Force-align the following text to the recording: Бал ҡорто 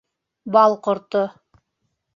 Бал 0.55 0.73
ҡорто 0.89 1.23